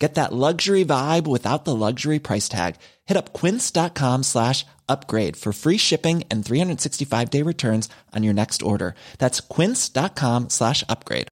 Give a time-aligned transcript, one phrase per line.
[0.00, 2.74] Get that luxury vibe without the luxury price tag.
[3.06, 8.62] Hit up quince.com slash upgrade for free shipping and 365 day returns on your next
[8.62, 8.94] order.
[9.18, 11.28] That's quince.com slash upgrade.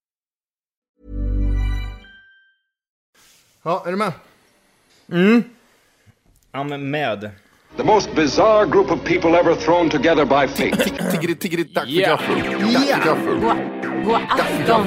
[3.64, 4.12] Ja, är du med?
[5.12, 5.44] Mm.
[6.52, 7.30] Ja, men med.
[7.76, 10.76] The most bizarre group of people ever thrown together by fate.
[11.10, 12.08] Tiggeri, tiggeri, dack för Ja.
[12.08, 12.36] gaffel.
[12.72, 13.40] Dack för gaffel.
[14.04, 14.86] God afton!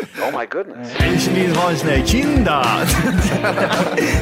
[1.15, 2.65] Ich vill ha en sån här kinda!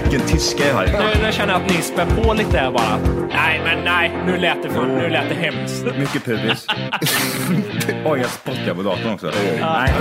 [0.04, 0.86] Vilken tyska jag har.
[0.86, 2.98] Nu, nu känner jag att ni spär på lite här bara.
[3.34, 5.86] Nej, men nej, nu lät det, för, nu lät det hemskt.
[5.98, 6.68] Mycket pubis.
[8.06, 9.32] Oj, jag spottar på datorn också.
[9.62, 9.94] Nej,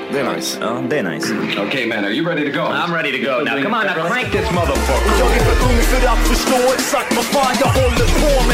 [0.12, 0.58] Det är nice.
[0.60, 1.34] ja, det är nice.
[1.66, 2.64] okay, man, are you ready to go?
[2.64, 3.62] I'm ready to go now.
[3.62, 5.18] Come on, now crank this motherfucker.
[5.18, 8.49] Jag är för ung för att förstå exakt vad fan jag håller på med.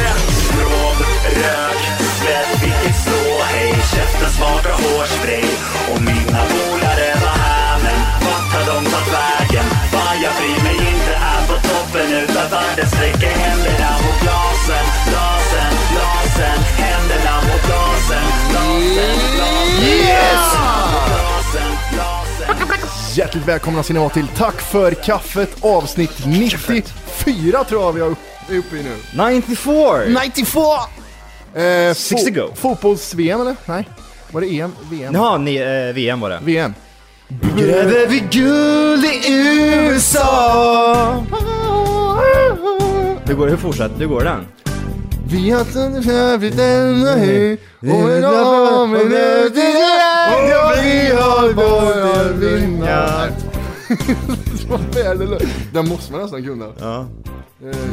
[23.27, 28.59] Hjärtligt välkomna ska ni vara till Tack för kaffet avsnitt 94 tror jag vi är
[28.59, 28.97] uppe i nu.
[29.35, 30.21] 94!
[30.25, 30.65] 94!
[31.63, 32.55] Eh, Six to go.
[32.55, 33.57] Fotbolls-VM eller?
[33.65, 33.89] Nej.
[34.31, 34.73] Var det EM?
[34.91, 35.15] VM?
[35.15, 36.41] Jaha, ni, eh, VM var det.
[36.45, 36.75] VM.
[37.57, 41.25] Gräver vi guld i USA?
[43.27, 43.49] Hur går?
[43.49, 44.47] Hur fortsätter Hur går den?
[45.31, 53.29] Vi har tävlat denna hög och en dag med och vi har bara vinna.
[55.73, 56.67] Den måste man nästan kunna.
[56.81, 57.07] Ja.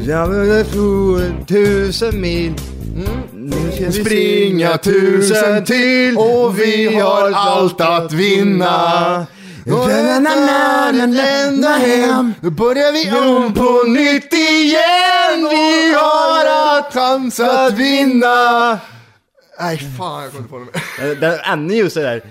[0.07, 2.53] Jag vill få tusen mil.
[3.33, 9.25] Nu ska vi Springa tusen till och vi har allt att vinna.
[11.13, 15.49] Lämna hem, då börjar vi om på nytt igen.
[15.51, 18.79] Vi har allt chans att vinna.
[19.59, 21.11] Nej fan, jag kommer inte på det mer.
[21.11, 22.21] Eh, Den ännu ljusare där.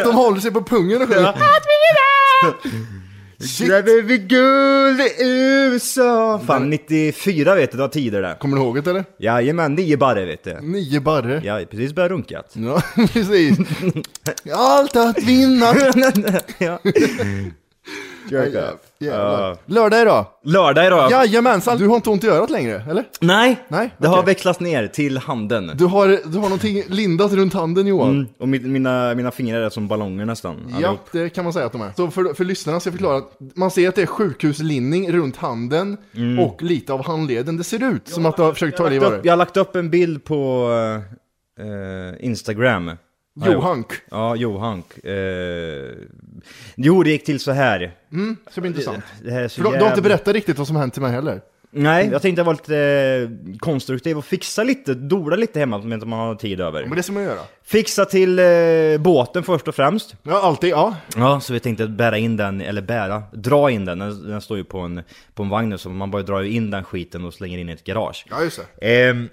[0.04, 1.22] De håller sig på pungen och sjunger.
[3.40, 6.40] Gräver vi guld i USA?
[6.46, 8.34] Fan 94 vet du, du har tider där.
[8.34, 9.04] Kommer du ihåg det eller?
[9.18, 10.60] Jajamän, nio barre vet du.
[10.60, 11.50] Nio barre.
[11.50, 12.52] Har precis börjat runkat.
[12.52, 13.58] Ja, precis.
[14.54, 15.66] Allt att vinna.
[16.58, 16.78] ja.
[18.30, 18.74] Jävlar.
[18.98, 19.56] Ja.
[19.66, 20.26] Lördag idag.
[20.44, 21.10] Lördag idag.
[21.10, 23.04] Jajamensan, du har inte ont i örat längre, eller?
[23.20, 24.26] Nej, Nej, det har okej.
[24.26, 25.72] växlats ner till handen.
[25.74, 28.10] Du har, du har någonting lindat runt handen Johan.
[28.10, 30.56] Mm, och min, mina, mina fingrar är som ballonger nästan.
[30.68, 31.00] Ja, allihop.
[31.12, 31.92] det kan man säga att de är.
[31.96, 33.16] Så för, för lyssnarna ska jag förklara.
[33.16, 35.96] att Man ser att det är sjukhuslinning runt handen
[36.40, 37.56] och lite av handleden.
[37.56, 39.22] Det ser ut som att du har försökt ta jag, har liv lagt av upp,
[39.22, 39.26] det.
[39.28, 40.68] jag har lagt upp en bild på
[41.60, 42.90] eh, Instagram.
[43.46, 43.86] Johank.
[44.10, 45.04] Ja, Johank.
[45.04, 45.92] Eh,
[46.76, 47.92] jo, det gick till så här.
[48.12, 49.04] Mm, ska bli intressant.
[49.24, 51.02] Det här är så För du, du har inte berättat riktigt vad som hänt till
[51.02, 51.40] mig heller.
[51.72, 56.18] Nej, jag tänkte vara lite eh, konstruktiv och fixa lite, dola lite hemma medan man
[56.18, 56.86] har tid över.
[56.86, 57.40] Men det ska man göra.
[57.64, 58.44] Fixa till eh,
[58.98, 60.14] båten först och främst.
[60.22, 60.70] Ja, alltid.
[60.70, 60.96] Ja.
[61.16, 63.98] Ja, så vi tänkte bära in den, eller bära, dra in den.
[63.98, 65.02] Den, den står ju på en,
[65.34, 67.72] på en vagn så man bara drar ju in den skiten och slänger in i
[67.72, 68.26] ett garage.
[68.30, 69.04] Ja, just det.
[69.08, 69.28] Ehm,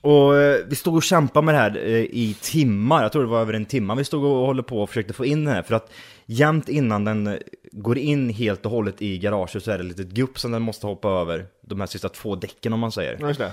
[0.00, 3.28] och eh, vi stod och kämpade med det här eh, i timmar, jag tror det
[3.28, 3.94] var över en timme.
[3.94, 5.92] Vi stod och håller på och försökte få in den här, för att
[6.26, 7.34] jämt innan den eh,
[7.72, 10.62] går in helt och hållet i garaget så är det ett litet gupp som den
[10.62, 11.46] måste hoppa över.
[11.60, 13.18] De här sista två däcken om man säger.
[13.28, 13.52] Just det.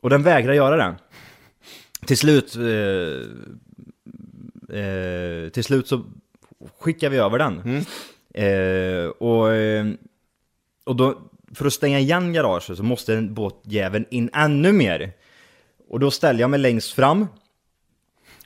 [0.00, 0.94] Och den vägrar göra det.
[2.06, 2.62] Till slut, eh,
[4.72, 6.04] Eh, till slut så
[6.78, 7.84] skickar vi över den.
[8.34, 9.48] Eh, och,
[10.84, 11.18] och då,
[11.54, 15.12] för att stänga igen garaget så måste den båtjäveln in ännu mer.
[15.92, 17.26] Och då ställer jag mig längst fram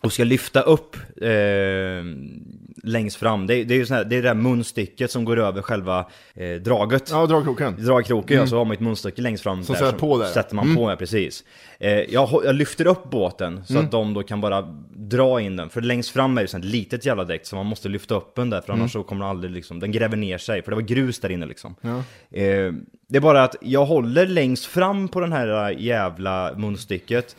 [0.00, 2.04] och ska lyfta upp eh,
[2.82, 3.46] längst fram.
[3.46, 6.55] Det, det är ju här, det är det där munstycket som går över själva eh,
[6.55, 7.11] draget.
[7.11, 7.84] Ja, dragkroken.
[7.84, 9.64] Dragkroken, ja, så har man ett munstycke längst fram.
[9.64, 10.26] Som där sätter på där.
[10.26, 11.44] Sätter man på, ja precis.
[11.78, 14.62] Eh, jag, jag lyfter upp båten så att de då kan bara
[14.96, 15.69] dra in den.
[15.69, 18.50] För längst fram är det ett litet jävla däck så man måste lyfta upp den
[18.50, 20.62] där för annars så kommer den aldrig liksom, den gräver ner sig.
[20.62, 21.75] För det var grus där inne liksom.
[21.82, 22.72] Eh,
[23.08, 27.37] det är bara att jag håller längst fram på den här jävla munstycket.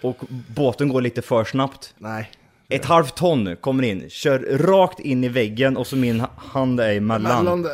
[0.00, 1.94] Och båten går lite för snabbt.
[1.98, 2.30] Nej.
[2.74, 6.80] Ett halvt ton kommer in, kör rakt in i väggen och så min ha- hand
[6.80, 7.66] är emellan.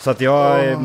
[0.00, 0.68] Så att jag...
[0.68, 0.80] eh,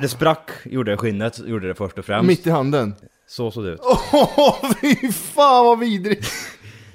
[0.00, 2.26] Det sprack, gjorde skinnet, gjorde det först och främst.
[2.26, 2.94] Mitt i handen.
[3.28, 3.80] Så såg det ut.
[3.82, 6.32] Åh, fy fan vad vidrigt!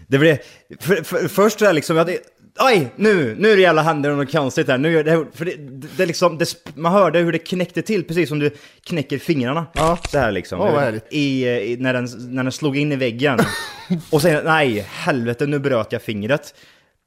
[0.08, 0.38] Det blev...
[0.80, 2.18] För, för, först så här liksom, jag hade...
[2.60, 2.92] Aj!
[2.96, 4.78] Nu, nu är det jävla händer något konstigt här.
[4.78, 8.30] Nu det, för det, det, det liksom, det, man hörde hur det knäckte till, precis
[8.30, 8.52] som du
[8.88, 9.66] knäcker fingrarna.
[9.74, 9.98] Ja.
[10.10, 10.62] Så här liksom.
[10.62, 11.00] Åh, vad.
[11.10, 13.40] I, i, när, den, när den slog in i väggen.
[14.12, 16.56] och sen, nej, helvete, nu bröt jag fingret.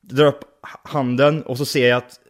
[0.03, 0.41] Drar upp
[0.83, 2.21] handen och så ser jag att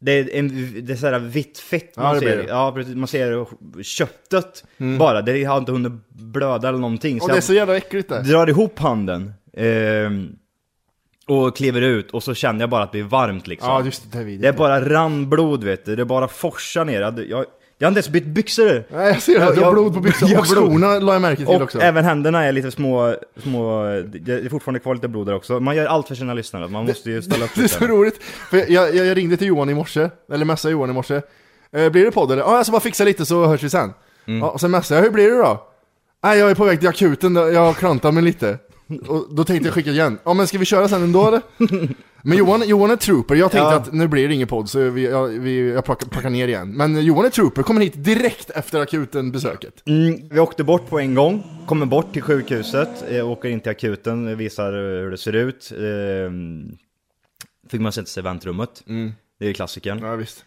[0.00, 0.48] det är, en,
[0.86, 2.36] det är sådär vitt fett Ja, man det blir ser.
[2.36, 2.42] det.
[2.42, 2.56] Mm.
[2.56, 2.94] Ja.
[2.96, 3.46] Man ser
[3.82, 4.64] köttet
[4.98, 5.22] bara.
[5.22, 7.20] Det har inte hunnit blöda eller någonting.
[7.20, 8.22] Och det är så jävla äckligt där.
[8.22, 9.32] drar ihop handen.
[9.56, 10.36] ehm,
[11.28, 13.68] och kliver ut och så känner jag bara att det är varmt liksom.
[13.70, 14.42] Ja, just det, det är vidrigt.
[14.42, 15.96] det är bara rann blod vet du.
[15.96, 17.00] Det är bara forsar ner.
[17.00, 17.44] Jag, jag,
[17.78, 18.84] jag har inte ens bytt byxor.
[18.92, 19.54] Nej, jag ser det.
[19.54, 20.38] Du har blod på byxorna.
[20.38, 21.80] Och skorna la jag märke till Och också.
[21.80, 25.60] även händerna är lite små, små, det är fortfarande kvar lite blod där också.
[25.60, 28.22] Man gör allt för sina lyssnare, man måste ju ställa upp Det är så roligt,
[28.22, 31.20] för jag, jag, jag ringde till Johan i morse, eller messade Johan i morse.
[31.72, 32.42] Eh, blir det podd eller?
[32.42, 33.92] Ja, jag ska bara fixa lite så hörs vi sen.
[34.26, 34.40] Mm.
[34.40, 35.66] Ja, och sen messade jag, hur blir det då?
[36.24, 38.58] Nej, jag är på väg till akuten, jag har klantat mig lite.
[39.08, 40.18] Och då tänkte jag skicka igen.
[40.24, 41.42] Ja, men ska vi köra sen ändå eller?
[42.22, 43.76] Men Johan, Johan är trooper, jag tänkte Ja.
[43.76, 46.72] att nu blir det ingen podd så vi, jag, vi, jag packar, packar ner igen.
[46.76, 49.82] Men Johan är trooper, kommer hit direkt efter akuten-besöket.
[49.86, 53.70] Mm, vi åkte bort på en gång, kommer bort till sjukhuset, eh, åker in till
[53.70, 55.72] akuten, visar eh, hur det ser ut.
[55.72, 56.30] Eh,
[57.70, 58.82] fick man sätta sig i väntrummet.
[59.40, 59.98] Det är klassikern.
[60.02, 60.44] Ja, visst.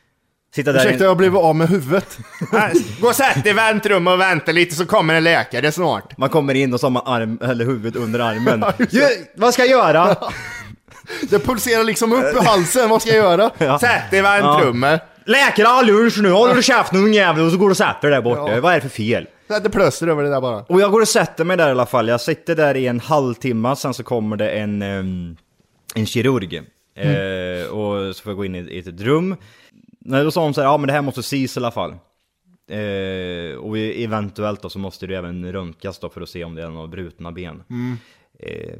[0.55, 2.17] Sitta där Ursäkta, en- jag blev av med huvudet.
[3.01, 6.17] Gå och sätt dig i väntrummet och vänta lite så kommer en läkare snart.
[6.17, 8.63] Man kommer in och så har man arm, eller huvudet under armen.
[8.89, 9.01] Ju,
[9.35, 10.15] vad ska jag göra?
[11.29, 13.51] Det pulserar liksom upp i halsen, vad ska jag göra?
[13.57, 13.79] Ja.
[13.79, 15.01] Sätt dig i väntrummet.
[15.25, 18.01] Läkare har lunch nu, håller du käften din jävel och så går du och sätter
[18.01, 18.55] dig där borta.
[18.55, 18.61] Ja.
[18.61, 19.27] Vad är det för fel?
[19.47, 20.57] Sätt ett plåster över det där bara.
[20.67, 22.07] Och jag går och sätter mig där i alla fall.
[22.07, 25.37] Jag sitter där i en halvtimme, sen så kommer det en, ehm,
[25.95, 26.55] en kirurg.
[26.97, 29.35] Eh, och så får jag gå in i, i ett rum.
[30.09, 31.91] Nej, då sa hon så här, ja men det här måste ses i alla fall.
[32.69, 36.63] Eh, och eventuellt då så måste det även röntgas då för att se om det
[36.63, 37.63] är några brutna ben.
[38.39, 38.79] Eh,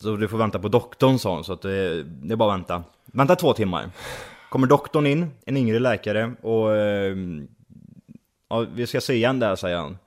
[0.00, 2.58] så du får vänta på doktorn sa hon, så att det, det är bara att
[2.58, 2.84] vänta.
[3.06, 3.90] Vänta två timmar.
[4.50, 7.48] Kommer doktorn in, en yngre läkare, och ehm,
[8.50, 9.98] ja, vi ska se igen där säger han.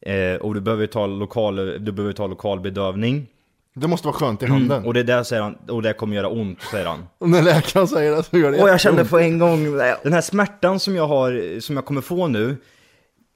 [0.00, 3.26] Eh, och du behöver ta lokal, du behöver ta lokal bedövning.
[3.74, 4.84] Det måste vara skönt i handen.
[4.84, 7.06] Och det där säger han, och det kommer göra ont säger han.
[7.18, 9.64] Och när läkaren säger det så gör det Och jag kände på en gång,
[10.02, 12.56] den här smärtan som jag har, som jag kommer få nu.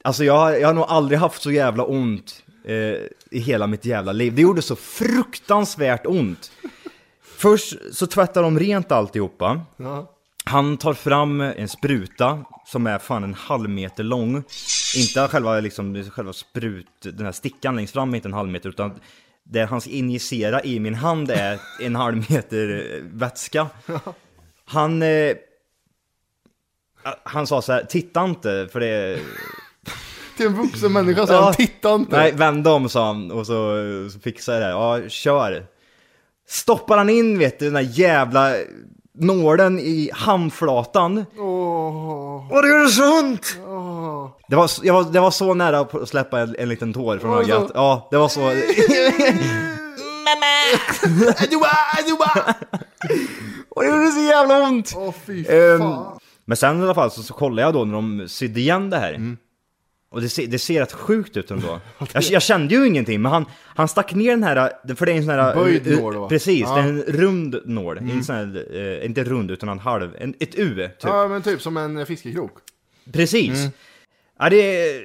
[0.03, 2.75] Alltså jag, jag har nog aldrig haft så jävla ont eh,
[3.31, 4.35] i hela mitt jävla liv.
[4.35, 6.51] Det gjorde så fruktansvärt ont.
[7.23, 9.61] Först så tvättar de rent alltihopa.
[9.77, 10.11] Ja.
[10.45, 14.43] Han tar fram en spruta som är fan en halv meter lång.
[14.97, 18.69] Inte själva, liksom, själva sprut, den här stickan längst fram är inte en halv meter
[18.69, 18.93] utan
[19.45, 23.67] det han ska injicera i min hand är en halv meter eh, vätska.
[24.65, 25.37] Han, eh,
[27.23, 29.19] han sa så här, titta inte för det
[30.37, 32.17] Till en vuxen människa säger han, titta inte.
[32.17, 33.77] Nej, vänd om sa han och så,
[34.13, 34.69] så fixar jag det.
[34.69, 35.67] Ja, kör.
[36.49, 38.55] Stoppar han in vet du den där jävla
[39.19, 41.25] nålen i handflatan.
[41.39, 42.53] Åh.
[42.53, 43.59] Och det gör så ont!
[44.49, 47.39] Det var, jag var, det var så nära att släppa en, en liten tår från
[47.39, 47.71] ögat.
[47.75, 48.41] Ja, det var så.
[51.43, 52.55] Adua, adua.
[53.69, 54.93] Och det gjorde så jävla ont!
[54.97, 56.19] Åh fy Ehm, fan.
[56.45, 58.97] men sen i alla fall så, så kollade jag då när de sydde igen det
[58.99, 59.15] här.
[59.15, 59.37] Mm.
[60.11, 61.81] Och det ser, det ser rätt sjukt ut ändå.
[62.13, 65.17] jag, jag kände ju ingenting, men han, han stack ner den här, för det är
[65.17, 65.55] en sån här...
[65.55, 66.29] Böjd eh, nål, va?
[66.29, 66.79] Precis, Ja.
[66.79, 66.97] Mm.
[66.97, 67.99] det är en rund nål.
[67.99, 68.67] En sån här,
[69.01, 70.95] eh, inte rund utan en halv, en, ett U typ.
[71.03, 72.53] Ja men typ som en fiskekrok.
[73.13, 73.59] Precis.
[74.39, 75.01] Ja, det,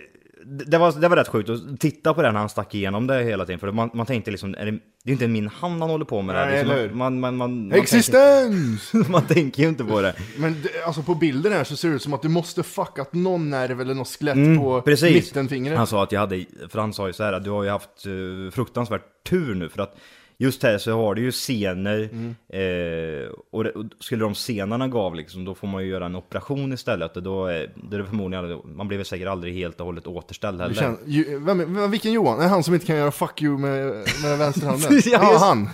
[0.46, 3.24] det, var, det var rätt sjukt att titta på det när han stack igenom det
[3.24, 3.60] hela tiden.
[3.60, 4.72] För man, man tänkte liksom, är det,
[5.04, 6.64] det är inte min hand han håller på med det här.
[6.66, 8.92] Nej, Liksom, man, man, man, man, Existens!
[8.92, 10.16] tänker, man tänker ju inte på det.
[10.38, 13.14] Men det, alltså på bilden här så ser det ut som att du måste fuckat
[13.14, 15.14] någon nerv eller något skelett på Mm, Precis.
[15.14, 15.78] mittenfingret.
[15.78, 17.70] Han sa att jag hade, för han sa ju så här att du har ju
[17.70, 19.98] haft uh, fruktansvärt tur nu för att
[20.42, 22.36] Just här så har du ju scener Mm.
[22.54, 26.16] eh, och, det, och skulle de scenerna gav liksom, då får man ju göra en
[26.16, 29.54] operation istället och då är då är det förmodligen aldrig, man blir väl säkert aldrig
[29.56, 30.76] helt och hållet återställd heller.
[30.76, 32.42] känner, ju, vem, vem, vilken Johan?
[32.42, 33.86] Är han som inte kan göra fuck you med,
[34.24, 35.02] med vänsterhanden?
[35.06, 35.70] Ja, han.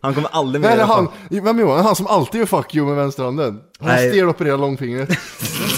[0.00, 1.08] Han kommer aldrig mer eller han.
[1.30, 1.78] Vem är Johan?
[1.78, 3.60] Är han som alltid gör fuck you med vänsterhanden?
[3.78, 5.08] Han stelopererar långfingret.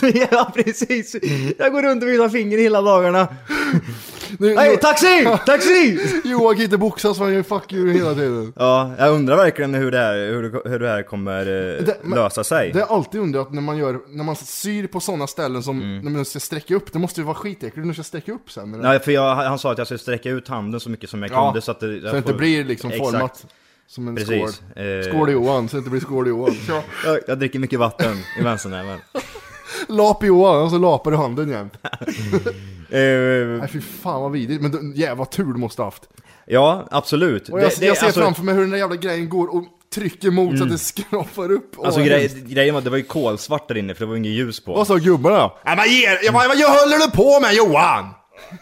[0.30, 1.16] ja precis!
[1.58, 3.28] Jag går runt och visar finger hela dagarna.
[4.38, 5.28] Nu- Hej, taxi!
[5.46, 5.98] Taxi!
[6.24, 8.52] Johan kan inte boxas för han gör fuck you hela tiden.
[8.56, 11.96] Ja, jag undrar verkligen hur det här, hur det, hur det här kommer eh, Det-
[12.02, 12.70] men- lösa sig.
[12.72, 16.10] Det är alltid undrat när man gör, när man syr på sådana ställen som, när
[16.10, 18.74] man ska sträcka upp, det måste ju vara skitäckligt när du ska sträcka upp sen.
[18.74, 18.82] eller?
[18.82, 21.30] Nej, för jag, han sa att jag skulle sträcka ut handen så mycket som jag
[21.30, 23.10] Ja, kunde så att det, så det inte blir liksom Exakt.
[23.10, 23.46] format
[23.88, 24.28] som en Precis.
[24.54, 24.84] skål.
[24.84, 26.54] Eh, Skål Johan, så det inte blir skål Johan.
[26.68, 26.82] Ja.
[27.04, 28.98] Jag, jag dricker mycket vatten i vänsternäven.
[29.88, 31.72] Lap Johan, och så lapar du handen jämt.
[32.96, 36.02] Eh, Nej fy fan vad vidrigt, men du- jävla tur du måste haft.
[36.46, 37.48] ja, absolut.
[37.48, 39.54] Och jag, Det- det- jag ser alltså- framför mig hur den där jävla grejen går
[39.56, 41.74] och trycker mot så att det skrapar upp.
[41.84, 44.32] Alltså vad grej, grejen var, det var ju kolsvart där inne för det var inget
[44.32, 44.72] ljus på.
[44.74, 45.50] Vad sa gubbarna?
[45.64, 48.04] Nej men ge, jag bara, vad håller du på med Johan?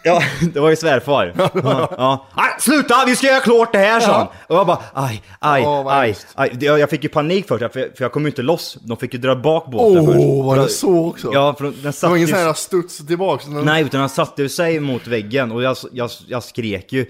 [0.02, 0.22] Ja,
[0.54, 1.34] det var ju svärfar.
[1.36, 1.50] Ja,
[1.98, 2.26] ja.
[2.36, 2.94] Nej, sluta!
[3.06, 4.26] Vi ska göra klart det här, sa han.
[4.46, 6.26] Och jag bara, aj, aj, Åh, vad aj, hemskt.
[6.34, 6.56] aj.
[6.60, 8.78] Jag, jag fick ju panik först, för jag, för jag kom ju inte loss.
[8.80, 10.44] De fick ju dra bak båten Åh, först.
[10.44, 11.30] var det så också?
[11.32, 12.34] Ja, för den Det satt var ingen ju...
[12.34, 13.46] sån här studs tillbaks?
[13.46, 17.06] Nej, utan han satte ju sig mot väggen och jag, jag, jag skrek ju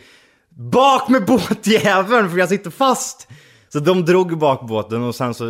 [0.56, 3.28] Bak med båtjäveln för jag sitter fast!
[3.72, 5.44] Så de drog bak båten och sen så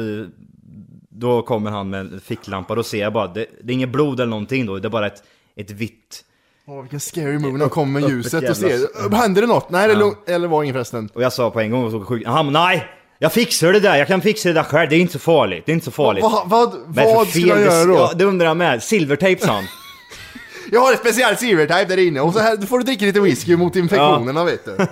[1.09, 4.21] Då kommer han med en ficklampa, då ser jag bara, det, det är inget blod
[4.21, 5.23] eller någonting då, det är bara ett,
[5.57, 6.25] ett vitt
[6.67, 9.71] Åh vilken scary när de kommer med ljuset och ser, händer det något?
[9.71, 11.09] Nej det är lugnt, eller var ingen förresten.
[11.15, 12.87] Och jag sa på en gång, och så sjuk, han bara, nej!
[13.19, 15.67] Jag fixar det där, jag kan fixa det där själv, det är inte så farligt,
[15.67, 17.95] det är inte så farligt Vad, vad, Men för vad fel, skulle jag göra då?
[17.95, 19.65] Ja, det undrar jag med, silvertejp sa han
[20.73, 23.21] Jag har ett speciellt silvertejp där inne och så här, då får du dricka lite
[23.21, 24.87] whisky mot infektionerna vet du.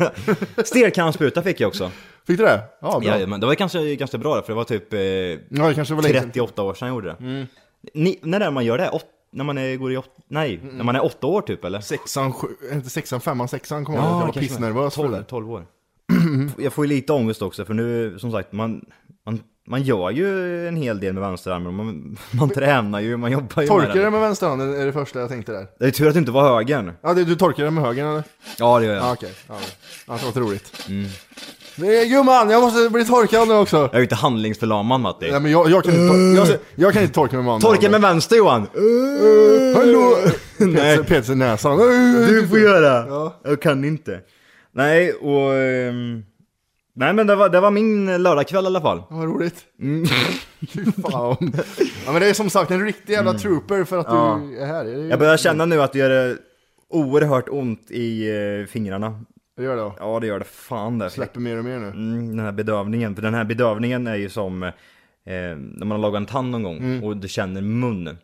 [0.64, 1.90] Stelkrampsspruta fick jag också
[2.26, 2.60] Fick du det?
[2.80, 3.20] Ja bra.
[3.20, 5.94] Ja, men det var kanske ganska bra för det var typ eh, Ja, det kanske
[5.94, 6.30] var länge sedan.
[6.30, 7.16] 38 år sedan jag gjorde det.
[7.24, 7.46] Mm.
[7.94, 8.90] Ni, när är det man gör det?
[8.90, 10.76] Åt, när man är, går i åt, nej, Mm.
[10.76, 11.80] när man är åtta år typ eller?
[11.80, 14.20] Sexan, sju, inte sexan, femman, sexan kommer jag ihåg.
[14.22, 15.22] Jag var pissnervös för det 12, där.
[15.22, 15.66] 12 år.
[16.58, 18.84] jag får ju lite ångest också för nu, som sagt, man,
[19.26, 21.74] man, man gör ju en hel del med vänsterarmen.
[21.74, 24.12] Man, man tränar ju, man jobbar ju Torkar med den.
[24.12, 25.66] med vänsterhanden är det första jag tänkte där.
[25.78, 26.92] Det är tur att det inte var högern.
[27.02, 28.22] Ja, det, du torkar det med högern eller?
[28.58, 29.04] Ja det gör jag.
[29.04, 29.32] Ja, okej.
[29.48, 29.54] Ja,
[30.06, 30.72] ja, det var roligt.
[30.88, 31.10] Är,
[31.76, 33.76] gumman, jag måste bli torkad nu också.
[33.76, 35.30] Jag är ju inte handlingsförlamad Matti.
[35.30, 37.60] Nej, men jag, jag, kan inte, tor- jag, jag kan inte torka med mannen.
[37.60, 38.66] Torka med vänster Johan!
[39.76, 40.16] Hallå!
[40.58, 40.96] Nej.
[40.96, 41.78] Peter, Peter i näsan.
[42.28, 43.06] Du får göra!
[43.08, 43.40] Ja.
[43.44, 44.20] Jag kan inte.
[44.74, 45.54] Nej, och...
[45.54, 46.22] ehm,
[46.94, 49.02] nej men det var, det var min lördagkväll i alla fall.
[49.10, 49.54] Vad roligt.
[50.72, 51.52] Fy fan.
[52.06, 54.40] Ja men det är som sagt en riktig jävla trooper för att Ja.
[54.42, 54.84] du är här.
[54.84, 56.36] Det är ju- Jag börjar känna nu att det gör
[56.90, 59.20] oerhört ont i eh, fingrarna.
[59.56, 59.94] Det gör det då.
[59.98, 61.10] Ja det gör det fan det.
[61.10, 61.86] Släpper mer och mer nu.
[61.88, 63.14] Mm, den här bedövningen.
[63.14, 64.72] För den här bedövningen är ju som eh,
[65.24, 67.04] när man har lagat en tand någon gång Mm.
[67.04, 68.18] och du känner munnen.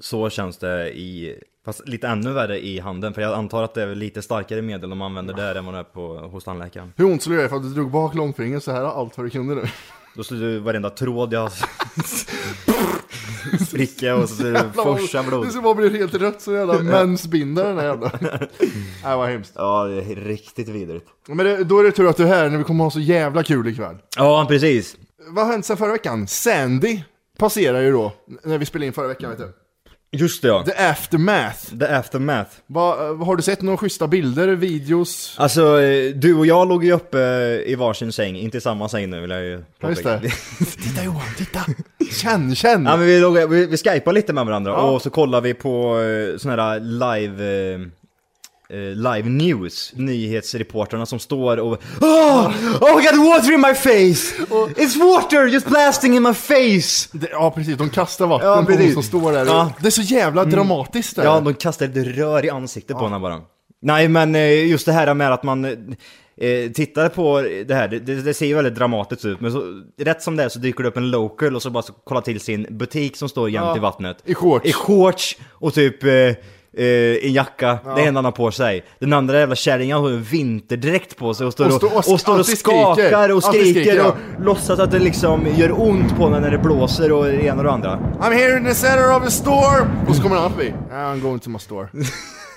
[0.00, 3.14] Så känns det i, fast lite ännu värre i handen.
[3.14, 5.78] För jag antar att det är lite starkare medel de använder där än vad det
[5.78, 6.92] är på, hos tandläkaren.
[6.96, 9.26] Hur ont skulle det göra för att du drog bak långfingret så här allt vad
[9.26, 9.62] du kunde nu?
[10.16, 11.50] Då skulle du varenda tråd jag
[13.68, 15.46] spricka och så skulle det forsa blod.
[15.46, 18.12] Det ska bara bli helt rött så jävla mensbindare den här jävla.
[19.04, 19.52] Nej vad hemskt.
[19.56, 21.06] Ja, det är riktigt vidrigt.
[21.28, 23.00] Men det, då är det tur att du är här när vi kommer ha så
[23.00, 23.96] jävla kul ikväll.
[24.16, 24.96] Ja, precis.
[25.28, 26.26] Vad har hänt sen förra veckan?
[26.26, 27.00] Sandy
[27.38, 28.12] passerar ju då,
[28.44, 29.52] när vi spelade in förra veckan vet du.
[30.12, 30.62] Just det ja.
[30.64, 31.78] The Aftermath.
[31.78, 32.50] The aftermath.
[32.66, 35.34] Vad, vad har du sett några schyssta bilder, videos?
[35.38, 37.18] Alltså, eh, du och jag låg ju uppe
[37.66, 40.20] i varsin säng, inte i samma säng nu vill jag ju Ja, just påpeka.
[40.22, 40.64] det.
[40.64, 41.60] Titta Johan, titta!
[42.10, 42.84] Känn, känn!
[42.86, 44.76] Ja men vi, låg, vi, vi skypade lite med varandra Ja.
[44.90, 47.74] och så kollade vi på eh, sån här live...
[47.74, 47.80] Eh,
[48.72, 52.46] eh, live news, nyhetsreportrarna som står och Oh!
[52.80, 54.34] Oh I got water in my face!
[54.76, 57.08] It's water just blasting in my face!
[57.12, 59.46] Det, ja precis, de kastar vatten Ja, på hon som står där.
[59.46, 59.72] Ja.
[59.80, 61.24] Det är så jävla dramatiskt där.
[61.24, 63.40] Ja, de kastar ett rör i ansiktet på henne bara.
[63.82, 65.96] Nej, men eh, just det här med att man
[66.40, 69.62] eh, tittar på det här, det, det, ser ju väldigt dramatiskt ut, men så,
[69.98, 72.20] rätt som det är så dyker det upp en local och så bara så kollar
[72.20, 74.16] till sin butik som står jämt Ja, i vattnet.
[74.24, 74.66] i shorts.
[74.66, 76.34] I shorts och typ eh, eh,
[77.24, 78.84] en jacka, det enda han har på sig.
[78.98, 81.96] Den andra jävla kärringen har en vinterdräkt på sig och står Och och, stå- och
[82.12, 82.94] och, står och alltid skriker.
[82.94, 86.50] skakar och Alltid skriker, skriker, och låtsas att det liksom gör ont på henne när
[86.50, 87.98] det blåser och det ena och det andra.
[88.20, 89.90] I'm here in the center of a store!
[90.08, 90.74] Och så kommer han förbi.
[90.92, 91.88] I'm going to my store.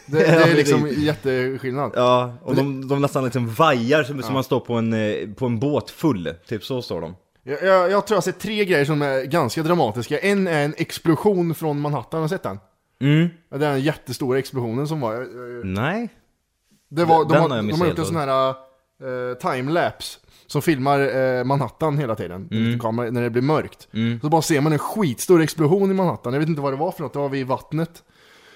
[0.05, 1.91] Det, det är liksom jätteskillnad.
[1.95, 5.45] Ja, och de, de nästan liksom vajar som, som man står på en, eh, på
[5.45, 6.33] en båt full.
[6.47, 7.15] Typ så står de.
[7.43, 10.19] Jag, jag, jag tror jag har sett tre grejer som är ganska dramatiska.
[10.19, 12.59] En är en explosion från Manhattan, har du sett den?
[13.01, 13.29] Mm.
[13.51, 15.27] Ja, Det är den jättestora explosionen som var.
[15.65, 16.09] Nej.
[16.89, 18.49] Det var, de, Den har, har jag de har gjort en sån här
[19.03, 20.19] uh, timelapse.
[20.47, 22.65] som filmar eh, Manhattan hela tiden, Mm.
[22.65, 22.79] mm.
[22.79, 23.87] kamera, när det blir mörkt.
[24.21, 26.91] Så bara ser man en skitstor explosion i Manhattan, jag vet inte vad det var
[26.91, 28.03] för något, det var vid vattnet.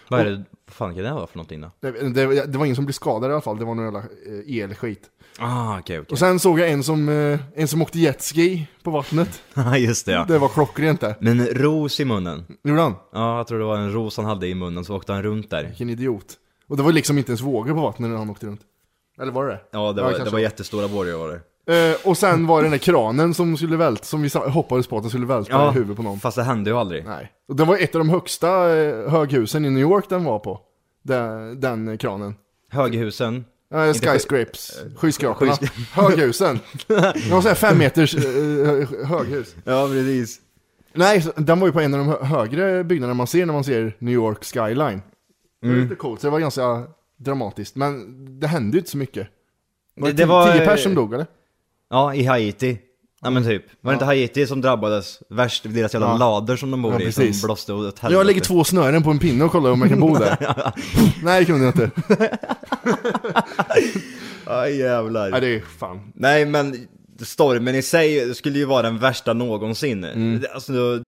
[0.09, 1.71] Vad är det, vad fan kan det vara för någonting då?
[1.79, 3.99] Det, det, det var ingen som blev skadad i alla fall, det var någon jävla
[3.99, 5.01] eh, elskit.
[5.39, 6.11] Ah, okej okej.
[6.11, 9.41] Och sen såg jag en som, eh, en som åkte jetski på vattnet.
[9.53, 10.25] Ja, just det ja.
[10.27, 11.15] Det var klockrent det.
[11.19, 12.45] Men ros i munnen.
[12.63, 12.95] Gjorde han?
[13.13, 15.49] Ja, jag tror det var en ros han hade i munnen, så åkte han runt
[15.49, 15.63] där.
[15.63, 16.37] Vilken idiot.
[16.67, 18.61] Och det var liksom inte ens vågor på vattnet när han åkte runt.
[19.21, 19.59] Eller var det?
[19.71, 21.41] Ja, det var, det kanske var jättestora vågor var det.
[21.69, 24.97] Eh, och sen var det den där kranen som skulle välta, som vi hoppades på
[24.97, 26.19] att den skulle välta Ja, i huvudet på någon.
[26.19, 27.05] fast det hände ju aldrig.
[27.05, 27.31] Nej.
[27.47, 30.59] Och det var ett av de högsta eh, höghusen i New York den var på.
[31.03, 32.35] Den, den eh, kranen.
[32.71, 33.45] Höghusen.
[33.75, 35.51] Uh, skyscrapes, skyskraporna.
[35.51, 36.59] skys- Höghusen.
[36.87, 39.55] Det var såhär fem meters eh, höghus.
[39.63, 40.39] Ja, precis.
[40.93, 43.63] Nej, den var ju på en av de hö- högre byggnaderna man ser när man
[43.63, 45.01] ser New York skyline.
[45.61, 45.83] Det var Mm.
[45.83, 46.83] lite coolt, så det var ganska
[47.17, 47.75] dramatiskt.
[47.75, 48.05] Men
[48.39, 49.27] det hände ju inte så mycket.
[49.95, 51.25] Var det, Det- det tio, var, tio eh, pers som dog eller?
[51.89, 52.77] Ja, i Haiti.
[53.21, 53.63] Ja men typ.
[53.81, 55.63] Var det inte Haiti som drabbades värst?
[55.63, 56.17] Deras jävla Ja.
[56.17, 57.39] lader som de bor Ja, i, precis.
[57.39, 58.19] som blåste åt helvete.
[58.19, 60.37] Jag lägger två snören på en pinne och kollar om jag kan bo där.
[61.23, 61.91] Nej, det kunde jag inte.
[64.45, 65.29] Aj jävlar.
[65.29, 66.11] Nej, det är fan.
[66.15, 66.87] Nej men
[67.21, 70.03] stormen i sig skulle ju vara den värsta någonsin.
[70.03, 70.39] Mm.
[70.39, 71.03] Det- Alltså,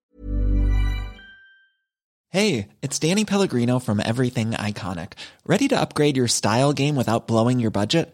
[2.31, 5.09] Hey, it's Danny Pellegrino from Everything Iconic.
[5.45, 8.13] Ready to upgrade your style game without blowing your budget?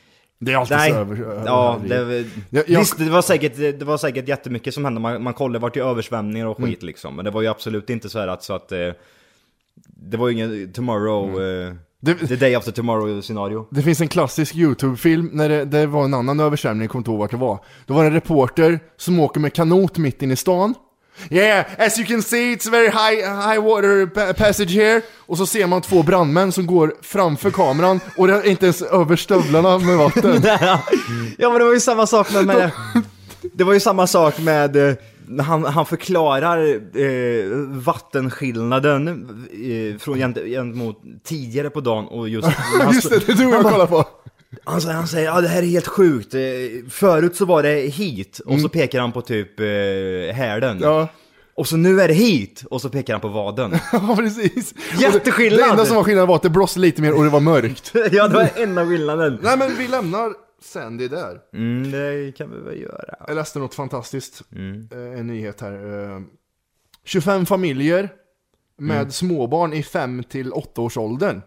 [0.43, 0.91] Det är alltid Nej.
[0.91, 1.43] så över...
[1.45, 4.99] Ja, det, Jag- jag- visst det var, säkert, det var säkert jättemycket som hände.
[5.01, 7.15] Man, man kollade vart det är översvämningar och skit liksom.
[7.15, 8.89] Men det var ju absolut inte så här att, så att eh,
[9.85, 13.67] det var ju ingen tomorrow, eh, Det- the day after tomorrow scenario.
[13.71, 17.11] Det finns en klassisk YouTube-film när det, det var en annan översvämning, jag kommer inte
[17.11, 17.59] ihåg vart det var.
[17.85, 20.73] Då var det en reporter som åker med kanot mitt in i stan.
[21.29, 23.15] Yeah, as you can see it's very high,
[23.49, 25.01] high water pa- passage here.
[25.17, 28.81] Och så ser man två brandmän som går framför kameran och det är inte ens
[28.81, 30.41] över stövlarna med vatten.
[31.37, 32.71] Ja men det var ju samma sak med, med
[33.53, 34.93] Det var ju samma sak med eh,
[35.39, 36.67] han, han förklarar
[36.99, 37.45] eh,
[37.85, 39.07] vattenskillnaden
[39.53, 42.47] eh, från gent- gentemot tidigare på dagen och just...
[42.47, 44.05] han Just det, det tror jag kollar på.
[44.63, 46.41] Han, säger- han säger ja det här är helt sjukt, Eh,
[46.89, 49.65] förut så var det hit och så pekar han på typ eh.
[50.41, 50.79] Mm.
[50.81, 51.07] Ja.
[51.55, 53.71] Och så nu är det hit och så pekar han på vaden.
[53.91, 54.73] Ja, precis.
[54.99, 55.59] Jätteskillnad!
[55.59, 57.91] Det, enda som var skillnaden var att det blåste lite mer och det var mörkt.
[58.11, 59.39] ja det var enda skillnaden.
[59.41, 60.33] Nej men vi lämnar
[60.63, 61.37] Sandy där.
[61.53, 63.15] Mm, det kan vi väl göra.
[63.27, 64.41] Jag läste något fantastiskt.
[64.91, 65.73] Eh, En nyhet här.
[66.15, 66.19] Eh,
[67.05, 68.09] 25 familjer
[68.77, 71.41] med småbarn i 5 till 8 års åldern.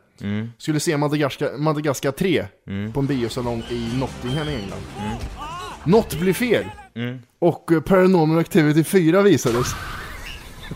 [0.59, 2.46] Skulle se Madagaskar, Madagaskar 3
[2.92, 4.83] på en biosalong i Nottingham i England.
[5.85, 6.64] Något blir fel.
[7.38, 9.66] Och eh, Paranormal Activity 4 visades.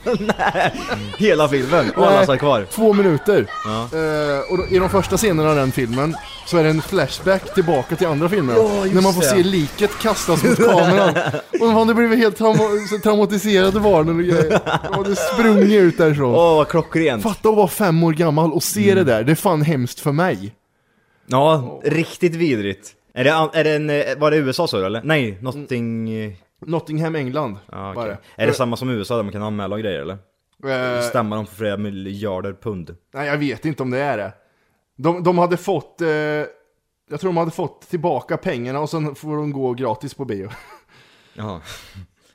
[1.18, 2.66] Hela filmen och alla satt kvar.
[2.70, 3.46] Två minuter.
[3.64, 3.81] Ja.
[3.98, 7.55] Eh, och då, i de första scenerna av den filmen så är det en flashback
[7.55, 8.55] tillbaka till andra filmer.
[8.55, 9.27] Ja, just när man får det.
[9.27, 11.14] se liket kastas mot kameran.
[11.61, 14.61] och man blivit helt trauma- traumatiserade barnen och grejer.
[14.88, 16.35] De hade sprungit ut därifrån.
[16.35, 17.22] Åh vad klockrent.
[17.22, 19.24] Fatta att vara fem år gammal och se det där.
[19.24, 20.55] Det är fan hemskt för mig.
[21.27, 22.94] Ja, riktigt vidrigt.
[23.14, 25.03] Är det, är det en, eh, var det USA så eller?
[25.05, 26.11] Nej, Notting...
[26.24, 27.57] eh, Nottingham, England.
[27.66, 28.09] Okej.
[28.09, 28.42] det.
[28.42, 30.18] Är det samma som USA där man kan anmäla och grejer eller?
[30.64, 32.97] Eh, Stämma dem för flera miljarder pund.
[33.14, 34.33] Nej, jag vet inte om det är det.
[34.97, 36.01] De, de hade fått...
[36.01, 36.09] Eh,
[37.11, 40.51] jag tror de hade fått tillbaka pengarna och sen får de gå gratis på bio.
[41.35, 41.61] Jaha.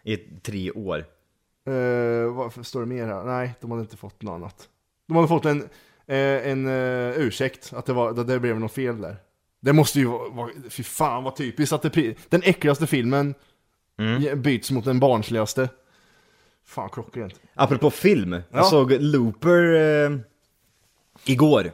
[0.04, 1.06] I tre år.
[1.68, 3.24] Eh, vad står det mer här?
[3.24, 4.68] Nej, de hade inte fått något annat.
[5.08, 5.62] De hade fått en,
[6.08, 9.16] eh, en eh, ursäkt, att det, var, att det blev något fel där.
[9.62, 13.36] Det måste ju vara, vara fy fan vad typiskt att det, den äckligaste filmen
[13.98, 15.70] ge- byts mot den barnsligaste.
[16.66, 17.34] Fan klockrent.
[17.56, 18.42] Apropå film, Ja.
[18.52, 20.18] jag såg Looper eh,
[21.26, 21.72] igår.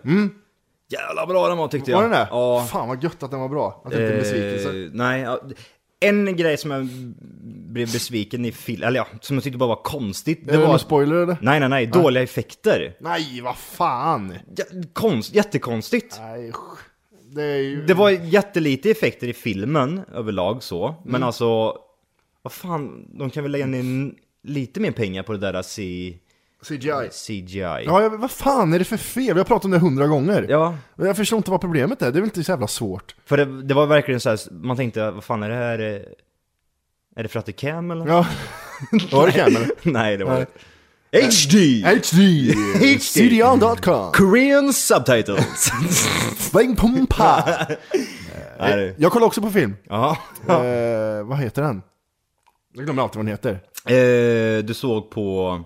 [0.92, 1.98] Jävla bra den var tyckte jag.
[1.98, 2.28] Var den det?
[2.32, 2.68] Ja.
[2.72, 3.82] Fan vad gött att den var bra.
[3.86, 4.70] Att det inte en besvikelse.
[4.84, 5.42] Eh, nej, ja,
[6.00, 6.86] en grej som jag
[7.72, 10.48] blev besviken i film, eller ja, som jag tyckte bara var konstigt.
[10.48, 10.78] är det var...
[10.78, 11.38] spoiler eller?
[11.42, 12.96] Nej, nej, nej, dåliga effekter.
[13.00, 14.34] Nej, vad fan!
[14.56, 16.18] Ja, konst, jättekonstigt.
[16.20, 16.52] Nej,
[17.32, 17.86] det är ju...
[17.86, 21.24] Det var jättelite effekter i filmen överlag så, men Mm.
[21.28, 21.76] alltså,
[22.42, 24.12] vad fan, de kan väl lägga ner
[24.44, 26.14] lite mer pengar på det där C...
[26.64, 27.10] CGI.
[27.12, 27.60] CGI.
[27.62, 29.34] Ja, jag, vad fan är det för fel?
[29.34, 30.46] Vi har pratat om det hundra gånger.
[30.50, 30.78] Ja.
[30.96, 33.16] Jag förstår inte vad problemet är, det är väl inte så jävla svårt.
[33.26, 35.80] För det, det var verkligen så här, man tänkte, vad fan är det här?
[35.80, 36.02] eh,
[37.16, 38.08] Är det för att det är cam eller?
[38.08, 38.28] Ja.
[39.12, 39.70] Var det cam eller?
[39.84, 40.46] Nej, det var Nej.
[41.12, 41.22] det.
[41.22, 41.84] HD!
[41.84, 42.54] HD!
[42.80, 43.00] HD.
[43.00, 45.72] CDON.com Korean subtitles!
[48.60, 49.76] Nej, det- Jag kollar också på film.
[49.90, 50.18] Ja.
[50.48, 51.82] Eh, vad heter den?
[52.74, 53.60] Jag glömmer alltid vad den heter.
[54.60, 55.60] Eh, du såg på...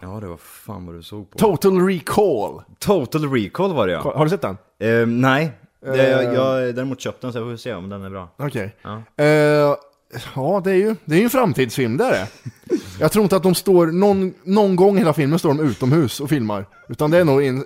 [0.00, 1.38] Ja, det var fan vad du såg på.
[1.38, 2.62] Total Recall.
[2.78, 4.00] Total Recall var det ja.
[4.16, 4.56] Har du sett den?
[4.80, 5.52] Eh, nej.
[5.80, 6.32] Det, jag, Eh.
[6.34, 8.28] jag däremot köpt den så jag får se om den är bra.
[8.38, 8.76] Okej.
[8.82, 9.02] Ja.
[9.24, 9.76] Eh,
[10.34, 12.28] ja, det är ju det är ju en framtidsfilm, det är det.
[13.00, 16.28] Jag tror inte att de står, någon, någon gång hela filmen står de utomhus och
[16.28, 16.66] filmar.
[16.88, 17.64] Utan det är nog en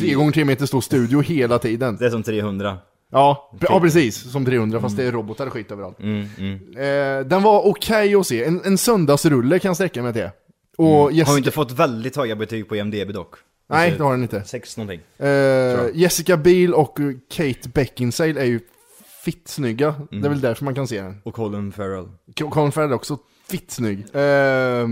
[0.00, 1.96] tre gånger tre meter stor studio hela tiden.
[1.96, 2.78] Det är som 300.
[3.10, 4.32] Ja, ja precis.
[4.32, 6.00] Som 300, fast det är robotar och skit överallt.
[6.00, 6.54] Mm, mm.
[6.76, 8.44] Eh, den var okej att se.
[8.44, 10.28] En, en söndagsrulle kan jag sträcka mig till.
[10.78, 13.34] Och Har Jessica, ju inte fått väldigt höga betyg på IMDB dock.
[13.70, 14.44] Nej, det har den inte.
[14.44, 15.00] Sex någonting.
[15.18, 16.98] eh, Jessica Biel och
[17.30, 18.60] Kate Beckinsale är ju
[19.24, 19.94] fitt snygga.
[20.10, 20.30] Det är Mm.
[20.32, 21.20] väl därför man kan se den.
[21.24, 22.08] Och Colin Farrell.
[22.50, 23.18] Colin Farrell är också
[23.50, 23.98] fitt snygg.
[23.98, 24.86] Eh,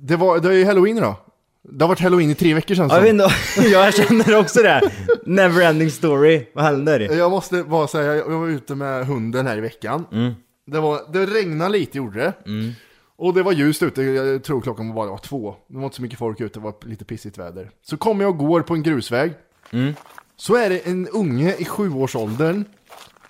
[0.00, 1.14] det, var, det är ju halloween idag.
[1.62, 2.88] Det har varit halloween i tre veckor sedan.
[2.90, 4.80] Ja, Jag, vet inte, jag känner också det.
[5.26, 6.46] Neverending story.
[6.54, 7.00] Vad händer?
[7.00, 10.06] Jag måste bara säga, jag var ute med hunden här i veckan.
[10.12, 10.32] Mm.
[10.66, 12.32] Det, var, det regnade lite gjorde det.
[12.46, 12.72] Mm.
[13.16, 15.54] Och det var ljust ute, jag tror klockan var bara två.
[15.68, 17.70] Det var inte så mycket folk ute, det var lite pissigt väder.
[17.82, 19.32] Så kommer jag och går på en grusväg.
[19.72, 19.94] Mm.
[20.36, 22.64] Så är det en unge i sjuårsåldern,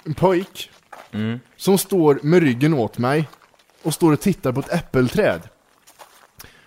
[0.05, 0.71] en pojk,
[1.13, 1.39] Mm.
[1.57, 3.29] som står med ryggen åt mig
[3.83, 5.41] och står och tittar på ett äppelträd.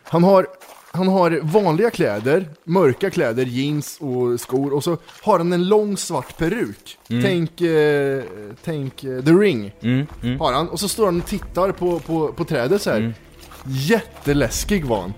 [0.04, 0.48] Han har,
[0.96, 5.98] han har vanliga kläder, mörka kläder, jeans och skor och så har han en lång
[5.98, 6.98] svart peruk.
[7.10, 7.24] Mm.
[7.24, 8.24] Tänk, eh,
[8.64, 9.74] tänk eh, The Ring.
[9.82, 10.08] Mm.
[10.24, 10.40] Mm.
[10.40, 10.70] Har han.
[10.70, 13.14] Och så står han och tittar på, på, på trädet så här.
[13.68, 15.14] Jätteläskig var han.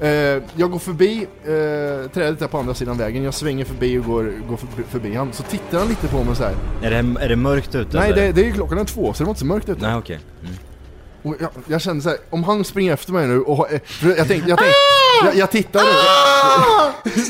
[0.00, 4.04] Eh, jag går förbi eh, trädet där på andra sidan vägen, jag svänger förbi och
[4.04, 5.32] går, går förbi, förbi han.
[5.32, 6.54] Så tittar han lite på mig så här.
[6.82, 7.98] Är det, är det mörkt ute?
[7.98, 8.22] Nej, eller?
[8.22, 9.86] det, det är ju klockan är två, så det var inte så mörkt ute.
[9.86, 10.18] Nej, okej.
[10.42, 10.54] Mm.
[11.22, 14.28] Och jag, jag kände så här, om han springer efter mig nu och eh, jag
[14.28, 14.74] tänkte, jag tänkte,
[15.24, 15.82] jag, jag tittar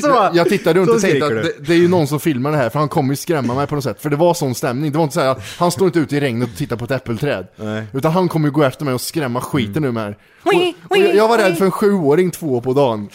[0.03, 2.57] jag, jag tittar runt och tänkte att det, det är ju någon som filmar det
[2.57, 4.01] här för han kommer ju skrämma mig på något sätt.
[4.01, 6.17] För det var sån stämning, det var inte så här att han står inte ute
[6.17, 7.47] i regnet och tittar på ett äppelträd.
[7.55, 7.83] Nej.
[7.93, 10.17] Utan han kommer ju gå efter mig och skrämma skiten ur mig här.
[10.43, 13.09] Och, och jag var rädd för en sjuåring två på dagen.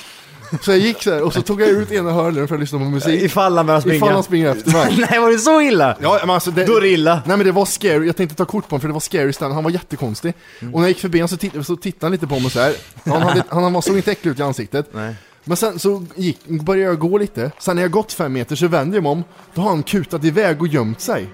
[0.62, 2.78] Så jag gick så här och så tog jag ut ena hörluren för att lyssna
[2.78, 3.22] på musik.
[3.22, 3.96] Ifall han börjar springa.
[3.96, 5.06] Ifall han springer efter mig.
[5.10, 5.96] Nej, var det så illa?
[6.00, 7.22] Ja, men alltså det, Då är det illa.
[7.26, 9.32] Nej men det var scary, jag tänkte ta kort på honom för det var scary
[9.32, 9.54] stand.
[9.54, 10.34] han var jättekonstig.
[10.60, 10.74] Mm.
[10.74, 12.60] Och när jag gick förbi honom så, titt, så tittade han lite på mig så
[12.60, 12.74] här.
[13.04, 14.88] Han, hade, han var, såg inte äcklig ut i ansiktet.
[14.92, 15.14] Nej.
[15.44, 18.68] Men sen så gick, började jag gå lite, sen när jag gått fem meter så
[18.68, 21.26] vänder jag mig om, då har han kutat iväg och gömt sig.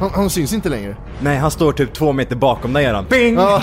[0.00, 0.96] Han, han syns inte längre.
[1.20, 3.06] Nej, han står typ två meter bakom dig gör han.
[3.10, 3.34] Bing!
[3.34, 3.56] Ja.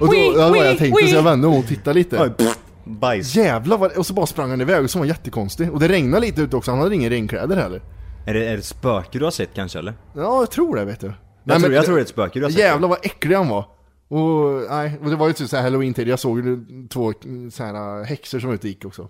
[0.00, 2.22] Och då, ja, wee, jag tänkte så jag vände mig om och tittade lite.
[2.38, 2.48] Oj,
[2.88, 3.34] Bajs.
[3.36, 5.72] Jävlar vad, och så bara sprang han iväg och så var han jättekonstig.
[5.72, 7.82] Och det regnade lite ute också, han hade inga regnkläder heller.
[8.26, 9.94] Är det, är det ett spöke du har sett kanske eller?
[10.14, 11.12] Ja, jag tror det vet du.
[11.44, 12.60] Jag, tror, jag tror det är ett spöke du har sett.
[12.60, 13.64] Jävlar vad äcklig han var.
[14.08, 17.12] Och, nej, och det var ju typ såhär halloween-tid, jag såg ju två
[17.52, 19.08] såhana häxor som var ute och gick också.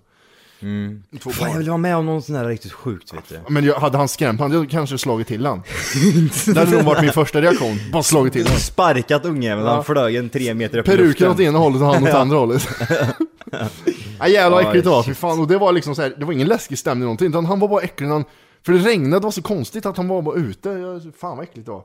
[0.61, 1.03] Mm.
[1.19, 3.39] Fan, jag vill vara med om något sånt där riktigt sjukt vet du.
[3.49, 5.63] Men jag, hade han skrämt hade jag kanske slagit till han.
[6.45, 8.57] det hade nog varit min första reaktion, bara slagit till han.
[8.57, 9.73] Sparkat ungjäveln, Ja.
[9.73, 12.67] han flög en tre meter upp Peruken åt ena hållet och han åt andra hållet.
[14.19, 15.39] Vad Ja, äckligt det var, fy fan.
[15.39, 17.67] Och det var liksom så här, det var ingen läskig stämning någonting, utan han var
[17.67, 18.25] bara äcklig han,
[18.65, 20.69] För det regnade, det var så konstigt att han var bara ute.
[20.69, 21.83] Jag, fan vad äckligt det var.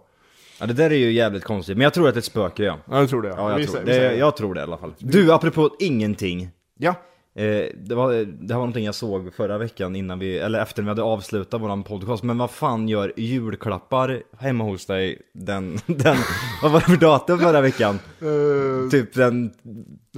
[0.60, 2.62] Ja det där är ju jävligt konstigt, men jag tror att det är ett spöke
[2.62, 2.78] ja.
[2.90, 3.28] Ja, jag tror det.
[3.28, 4.16] Ja, jag, Vi tror, det.
[4.16, 4.94] jag tror det i alla fall.
[4.98, 6.48] Du, apropå ingenting.
[6.78, 6.94] Ja.
[7.36, 8.12] Eh, det, var,
[8.46, 11.82] det var någonting jag såg förra veckan innan vi, eller efter vi hade avslutat våran
[11.82, 12.22] podcast.
[12.22, 16.16] Men vad fan gör julklappar hemma hos dig den, den
[16.62, 17.98] vad var det för datum förra veckan?
[18.20, 19.52] Eh, Typ den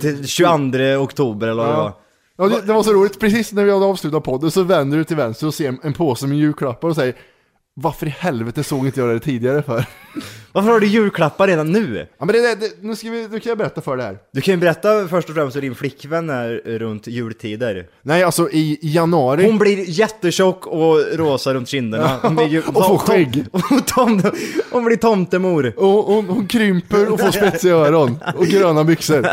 [0.01, 1.93] till 22 oktober eller vad det var.
[2.39, 5.05] Ja, det, det var så roligt, precis när vi hade avslutat podden så vänder du
[5.05, 7.15] till vänster och ser en, en påse med julklappar och säger
[7.79, 9.85] Varför i helvete såg inte jag det tidigare för?
[10.53, 12.07] Varför har du julklappar redan nu?
[12.19, 14.19] Ja men det, det, nu, ska vi, nu kan jag berätta för det här.
[14.33, 17.89] Du kan ju berätta först och främst hur din flickvän är runt jultider.
[18.03, 22.19] Nej alltså i januari Hon blir jättetjock och rosa runt kinderna.
[22.23, 23.45] Hon blir ju, Och får skägg.
[23.87, 24.23] tom,
[24.71, 25.73] hon blir tomtemor.
[25.77, 29.27] och hon, hon krymper och får spetsiga öron och gröna byxor.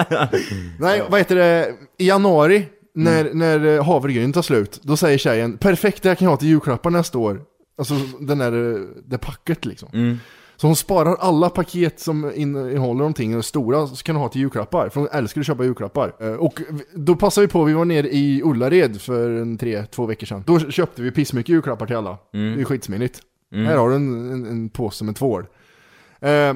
[0.80, 1.72] Nej, vad heter det?
[1.98, 6.26] I januari när, när eh, havregrynen tar slut, då säger tjejen Perfekt, det här kan
[6.26, 7.42] jag ha till julklappar nästa år.
[7.76, 9.90] Alltså den där, eh, det packet liksom.
[9.94, 10.18] Mm.
[10.56, 14.90] Så hon sparar alla paket som innehåller någonting, stora, så kan hon ha till julklappar.
[14.90, 16.14] För hon älskar att köpa julklappar.
[16.20, 16.62] Eh, Och
[16.94, 20.44] då passade vi på, vi var nere i Ullared för en tre, två veckor sedan.
[20.48, 22.18] Då köpte vi pissmycket julklappar till alla.
[22.34, 22.56] Mm.
[22.56, 23.20] Det är skitsmidigt.
[23.54, 23.66] Mm.
[23.66, 25.46] Här har du en, en, en påse med tvål.
[26.22, 26.54] Eh,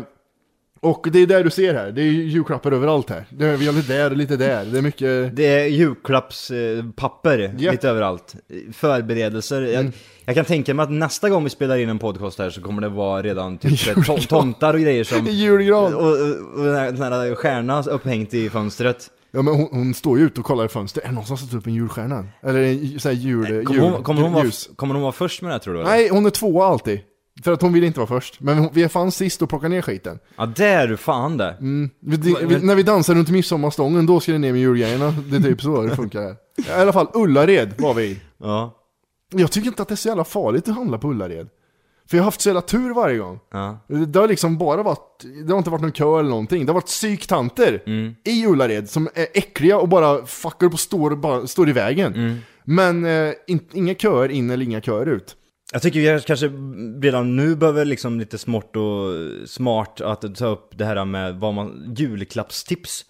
[0.79, 3.25] och det är där du ser här, det är julklappar överallt här.
[3.29, 5.35] Det är, lite där och lite där, det är mycket...
[5.35, 7.71] Det är julklappspapper Ja.
[7.71, 8.35] lite överallt.
[8.73, 9.61] Förberedelser.
[9.61, 9.73] Mm.
[9.73, 9.93] Jag,
[10.25, 12.81] jag kan tänka mig att nästa gång vi spelar in en podcast här så kommer
[12.81, 15.25] det vara redan typ tom, tomtar och grejer som...
[15.29, 15.93] Julgran.
[15.93, 19.09] Och, och, och den, här, den här stjärna upphängt i fönstret.
[19.31, 21.37] Ja men hon, hon står ju ute och kollar i fönstret, är det någon som
[21.37, 22.25] satt upp en julstjärna?
[22.41, 25.41] Eller en sån här jul, Kommer jul, hon, kommer, hon vara, kommer hon vara först
[25.41, 25.79] med det här tror du?
[25.79, 25.89] eller?
[25.89, 26.99] Nej, hon är tvåa alltid.
[27.43, 28.39] För att hon vill inte vara först.
[28.39, 30.19] Men hon, vi fanns sist och plockade ner skiten.
[30.37, 31.55] Ja det är du fan det.
[31.59, 31.89] Mm.
[31.99, 35.11] Vi, vi, när vi dansar runt midsommarstången, då ska det ner med julgrejerna.
[35.11, 36.35] Det är typ så det funkar.
[36.67, 38.19] I alla fall, Ullared var vi i.
[38.37, 38.73] Ja.
[39.33, 41.47] Jag tycker inte att det är så jävla farligt att handla på Ullared.
[42.09, 43.39] För jag har haft så jävla tur varje gång.
[43.51, 43.79] Ja.
[43.87, 46.65] Det det har liksom bara varit, det har inte varit någon kö eller någonting.
[46.65, 48.15] Det har varit psyktanter Mm.
[48.23, 52.13] i Ullared som är äckliga och bara fuckar upp och står, bara, står i vägen.
[52.15, 52.37] Mm.
[52.63, 55.35] Men eh, in, inga köer in eller inga köer ut.
[55.73, 56.47] Jag tycker vi kanske
[57.01, 59.11] redan nu behöver liksom lite smart och
[59.49, 63.05] smart att ta upp det här med vad man, julklappstips.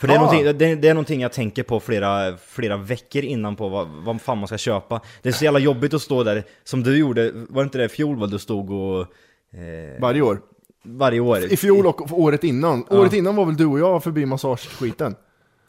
[0.00, 0.20] För det är, Ja.
[0.20, 4.20] någonting, det, det är någonting jag tänker på flera, flera veckor innan på vad, vad
[4.20, 5.00] fan man ska köpa.
[5.22, 7.84] Det är så jävla jobbigt att stå där, som du gjorde, var det inte det
[7.84, 9.00] i fjol vad du stod och...
[9.00, 10.40] Eh, Varje år.
[10.84, 11.52] varje år?
[11.52, 12.84] I fjol och året innan.
[12.90, 12.98] Ja.
[12.98, 15.14] Året innan var väl du och jag förbi massageskiten?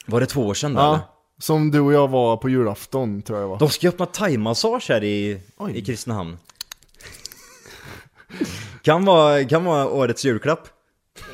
[0.05, 0.99] Var det två år sedan då, eller?
[1.39, 3.60] Som du och jag var på julafton tror jag var.
[3.60, 5.78] De ska öppna thaimassage här i, Oj.
[5.78, 6.38] i Kristinehamn.
[8.82, 10.67] kan, vara, kan vara årets julklapp.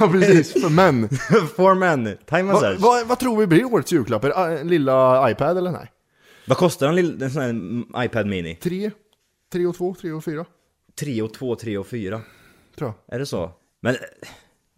[0.00, 1.08] ja precis, för män.
[1.56, 2.76] For men, thaimassage.
[2.80, 4.24] Vad vad- vad tror vi blir årets julklapp?
[4.24, 5.90] Äh, lilla iPad eller nej?
[6.46, 7.42] Vad kostar en, lill- en sån
[7.94, 8.54] här iPad Mini?
[8.56, 8.90] Tre?
[9.52, 9.94] Tre och två?
[10.00, 10.44] Tre och fyra?
[11.00, 12.20] 3 och 2, 3 och 4.
[12.78, 13.14] Tror jag.
[13.14, 13.50] Är det så?
[13.80, 13.96] Men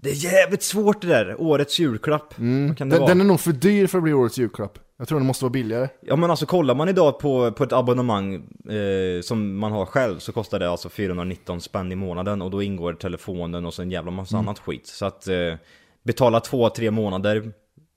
[0.07, 2.35] det är jävligt svårt det där, årets julklapp.
[2.69, 3.09] Vad kan det Den, vara?
[3.09, 4.79] den är nog för dyr för att bli årets julklapp.
[4.99, 5.89] Jag tror den måste vara billigare.
[6.01, 8.35] Ja men alltså kollar man idag på, på ett abonnemang
[8.69, 12.63] eh, som man har själv så kostar det alltså 419 spänn i månaden och då
[12.63, 14.49] ingår telefonen och så en jävla massa Mm.
[14.49, 14.87] annat skit.
[14.87, 15.55] Så att eh,
[16.03, 17.53] betala två, tre månader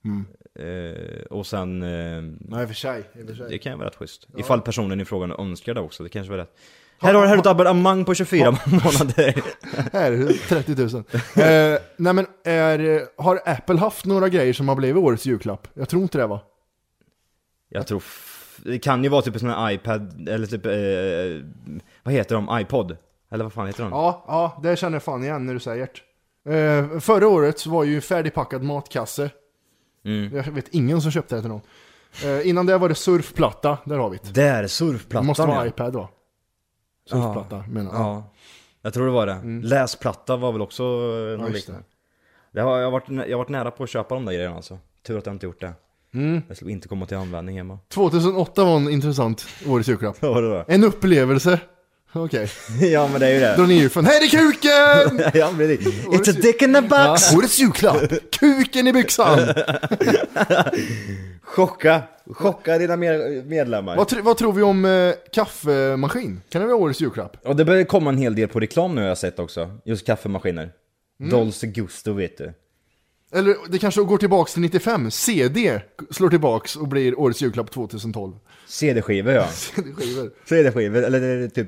[0.05, 0.25] Mm.
[0.59, 1.81] eh, och sen...
[1.83, 3.03] Eh, Nej, för sig.
[3.27, 3.45] för sig.
[3.49, 4.27] det kan ju vara rätt schysst.
[4.37, 6.55] Ifall personen i frågan önskar det också, det kanske var rätt.
[7.01, 9.43] Här har du här har du ett abonnemang på 24 månader.
[9.93, 10.85] Här, 30 000.
[10.93, 15.67] eh, nej men, är, har Apple haft några grejer som har blivit årets julklapp?
[15.73, 16.41] Jag tror inte det va?
[17.69, 18.03] Jag tror...
[18.63, 20.65] Det kan ju vara typ en sån här iPad, eller typ...
[20.65, 20.71] Eh,
[22.03, 22.59] vad heter de?
[22.61, 22.97] iPod?
[23.31, 23.91] Eller vad fan heter de?
[23.91, 26.01] Ja, ja, det känner jag fan igen när du säger det.
[26.57, 29.29] Eh, förra året så var ju färdigpackad matkasse.
[30.05, 30.35] Mm.
[30.35, 31.61] Jag vet ingen som köpte det till någon.
[32.23, 34.33] Eh, innan det var det surfplatta, där har vi det.
[34.33, 35.67] Där, Det surfplattan måste vara ja.
[35.67, 36.09] iPad va?
[37.09, 38.01] Surfplatta menar jag.
[38.01, 38.23] Ja,
[38.81, 39.41] jag tror det var det.
[39.67, 40.83] Läsplatta var väl också
[41.39, 41.83] något liknande.
[42.51, 44.55] Det har, jag, har varit, jag har varit nära på att köpa de där grejerna
[44.55, 44.79] alltså.
[45.07, 45.73] Tur att jag inte gjort det.
[46.13, 46.41] Mm.
[46.47, 47.79] Det skulle inte komma till användning hemma.
[47.87, 50.21] 2008 var en intressant årets julklapp.
[50.21, 50.65] Var det då?
[50.67, 51.59] En upplevelse.
[52.13, 52.49] Okej.
[52.91, 53.55] ja men det är ju det.
[53.55, 55.31] Dra ner från, här är kuken!
[55.41, 57.31] ja, men det It's a dick in the box!
[57.31, 58.31] Ja, årets julklapp!
[58.31, 59.39] Kuken i byxan!
[61.43, 62.03] Chocka!
[62.25, 63.97] Chocka dina med- medlemmar.
[63.97, 66.41] vad, tr- vad tror vi om eh, kaffemaskin?
[66.49, 67.37] Kan det vara årets julklapp?
[67.43, 69.71] Och det börjar komma en hel del på reklam nu har jag sett också.
[69.85, 70.71] Just kaffemaskiner.
[71.19, 71.31] Mm.
[71.31, 72.53] Dolce Gusto vet du.
[73.31, 78.33] Eller det kanske går tillbaks till 95, CD slår tillbaks och blir årets julklapp 2012.
[78.67, 79.47] CD-skivor ja.
[79.47, 80.31] CD-skivor.
[80.45, 81.67] CD-skivor, eller det är typ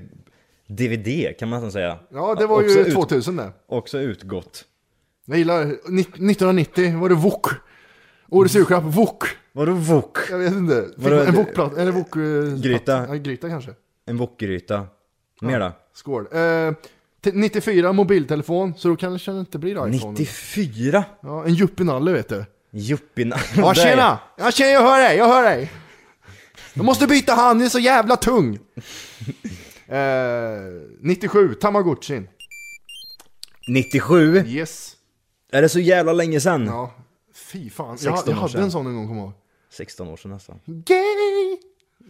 [0.78, 1.98] DVD kan man nästan säga.
[2.10, 3.52] Ja, det var Också ju ut- 2000 det.
[3.68, 4.66] Också utgått.
[5.26, 7.48] Jag gillar, ni- 1990 var det Wok.
[8.30, 9.24] Årets julklapp, Wok.
[9.54, 10.18] Vadå wok?
[10.30, 10.86] Jag vet inte.
[10.96, 12.16] Vadå, en wokplatta, eller wok...
[12.16, 13.06] eh, Gryta.
[13.10, 13.72] Ja, gryta kanske.
[14.06, 14.88] En wokgryta.
[15.42, 15.72] Mer då?
[15.94, 16.28] Skål.
[16.32, 16.74] Eh,
[17.24, 20.12] t- 94 mobiltelefon, så då kanske det inte blir iPhone.
[20.20, 21.04] 94?
[21.22, 22.46] Ja, en juppinalle vet du.
[22.72, 23.34] Juppin.
[23.56, 24.20] Ja tjena!
[24.38, 25.72] Ja tjena, jag hör dig, jag hör dig!
[26.74, 28.60] Jag måste byta hand, den är så jävla tung!
[29.92, 32.28] eh, 97, Tamagotchin.
[33.68, 34.38] 97?
[34.48, 34.98] Yes.
[35.52, 36.66] Är det så jävla länge sedan?
[36.66, 36.94] Ja,
[37.34, 37.90] fy fan.
[37.90, 38.64] Jag, 16 jag år hade sedan.
[38.64, 39.34] en sån en gång, kommer jag ihåg.
[39.70, 40.60] 16 år sedan nästan.
[40.66, 41.58] Gay!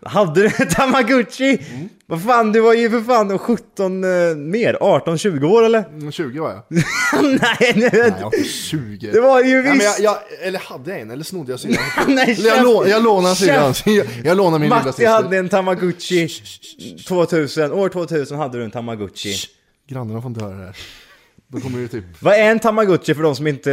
[0.03, 1.59] Hade du Tamagotchi?
[1.73, 1.89] Mm.
[2.05, 5.83] Vad fan, du var ju för fan 17 eh, mer, 18-20 år eller?
[5.87, 6.63] Mm, 20 var jag.
[7.23, 7.89] Nej, nu...
[7.91, 9.11] Nej, jag var inte 20.
[9.11, 9.99] Det var ju Ja, men visst!
[9.99, 11.77] jag, jag, eller hade jag en, eller snodde jag syrran?
[12.07, 13.73] Nej, Eller jag, lå, jag lånade syrran.
[13.85, 15.07] Jag, jag lånade min lilla syster.
[15.07, 16.29] hade en Tamagotchi
[17.07, 19.35] 2000, år 2000 hade du en Tamagotchi.
[19.89, 20.77] Grannarna får inte höra det här.
[21.53, 23.71] Då kommer det typ, Vad är en tamagotchi för de som inte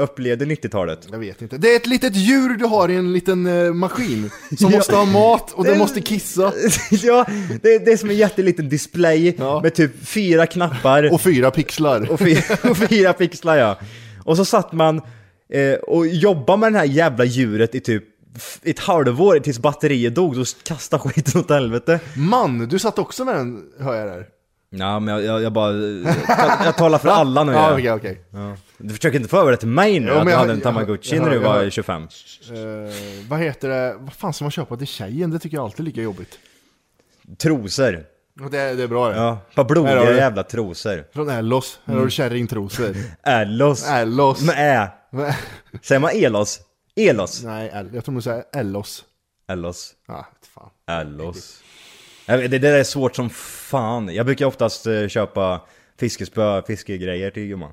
[0.00, 1.06] upplevde 90-talet?
[1.10, 1.58] jag vet inte.
[1.58, 4.30] Det är ett litet djur du har i en liten eh, maskin.
[4.58, 6.52] Som måste ha mat och den måste kissa.
[6.90, 7.26] ja,
[7.62, 9.60] det, det är som en jätteliten display Ja.
[9.62, 12.10] med typ fyra knappar Och fyra pixlar.
[12.10, 13.78] och, fyra, och fyra pixlar ja.
[14.24, 15.00] Och så satt man
[15.52, 18.04] eh, och jobbade med det här jävla djuret i typ
[18.62, 22.00] ett halvår tills batteriet dog, då kastade skiten åt helvete.
[22.16, 24.26] Man, du satt också med den, hör jag där.
[24.70, 25.72] Ja, men jag, jag, jag bara...
[25.72, 26.14] Jag,
[26.64, 27.52] jag talar för alla nu.
[27.52, 28.20] Ja, okej, okej.
[28.30, 28.56] Ja.
[28.78, 31.18] Du försöker inte få över det till mig nu, Ja, att du hade en tamagotchi
[31.18, 32.02] när du var jag- 25.
[32.02, 32.08] Eh,
[33.28, 35.30] vad heter det, vad fan ska man köpa till tjejen?
[35.30, 36.38] Det tycker jag alltid är lika jobbigt.
[37.38, 38.04] Trosor.
[38.50, 39.16] Det, det är bra det.
[39.16, 40.16] Ja, har blodiga du.
[40.16, 41.04] jävla trosor.
[41.12, 42.96] Från Ellos, här har du kärringtrosor.
[43.22, 43.88] Ellos.
[43.88, 44.42] Ellos.
[44.42, 44.90] Med ä.
[45.82, 46.60] Säger man elos?
[46.96, 47.42] Elos?
[47.44, 49.04] Nej, jag tror man säger Ellos.
[49.48, 49.92] Ellos.
[50.08, 51.00] Ja, vet fan.
[51.00, 51.60] Ellos.
[52.36, 54.14] Det där är svårt som fan.
[54.14, 55.60] Jag brukar oftast eh, köpa
[56.00, 57.70] fiskespö, fiskegrejer till gumman.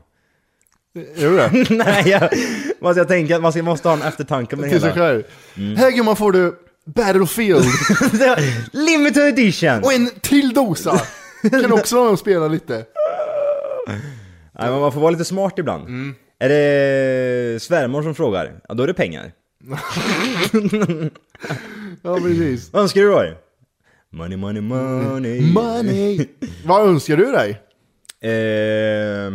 [1.15, 1.70] Gör du det?
[1.86, 2.30] Nej, jag,
[2.80, 5.02] måste jag tänka, man ska, måste ha en eftertanke med det Till sig hela.
[5.02, 5.24] själv.
[5.78, 7.65] Här gumman får du Battlefield
[8.74, 9.84] Limited edition!
[9.84, 11.02] och en till dosa.
[11.52, 12.86] Kan också vara med och spela lite.
[13.88, 16.15] Nej, men man får vara lite smart ibland.
[16.39, 18.60] Är det svärmor som frågar?
[18.70, 19.32] Ja, då är det pengar.
[22.02, 22.74] Ja, precis.
[22.74, 23.24] Vad önskar du då?
[24.10, 25.41] Money, money, money.
[25.52, 26.28] Money!
[26.65, 27.62] Vad önskar du dig?
[28.20, 29.34] Eh,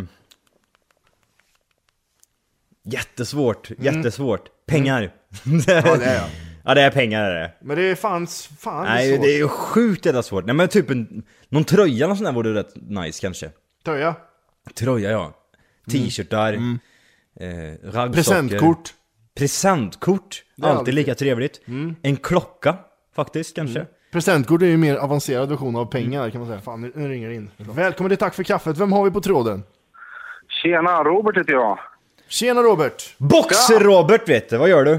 [2.85, 4.49] jättesvårt, jättesvårt.
[4.67, 5.03] Pengar.
[5.03, 5.11] ja,
[5.47, 5.59] Mm.
[5.99, 6.29] det är jag.
[6.65, 7.53] Ja, det är pengar är det.
[7.61, 8.27] Men det är fan,
[8.59, 9.23] fan Nej, så.
[9.23, 10.45] det är ju sjukt jävla svårt.
[10.47, 13.51] Nej men typ en, någon tröja eller sån där vore rätt nice kanske.
[13.85, 14.15] Tröja.
[14.75, 15.35] Tröja ja.
[15.91, 16.53] T-shirtar.
[16.53, 17.49] Eh,
[17.85, 18.13] raggsockor.
[18.13, 18.95] Presentkort.
[19.35, 20.43] Presentkort.
[20.63, 20.95] Alltid.
[20.95, 21.61] lika trevligt.
[22.03, 22.79] En klocka
[23.17, 23.87] faktiskt kanske.
[24.13, 26.61] Presentkort är ju mer avancerad version av pengar kan man säga.
[26.61, 27.51] Fan, nu, nu ringer det in.
[27.57, 28.79] Välkommen till Tack för kaffet.
[28.79, 29.63] Vem har vi på tråden?
[30.63, 31.79] Tjena, Robert heter jag.
[32.29, 33.15] Tjena Robert!
[33.19, 34.99] Boxer-Robert vet du, vad gör du?